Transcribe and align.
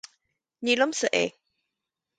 ní 0.63 0.71
liomsa 0.79 1.07
é 1.23 1.25